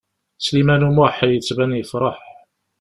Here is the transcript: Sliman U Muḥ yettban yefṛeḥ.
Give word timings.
Sliman 0.45 0.85
U 0.87 0.91
Muḥ 0.91 1.15
yettban 1.31 1.77
yefṛeḥ. 1.79 2.19